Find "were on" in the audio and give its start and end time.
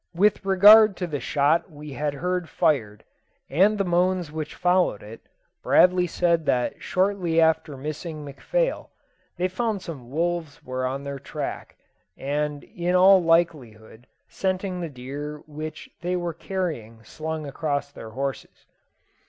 10.63-11.03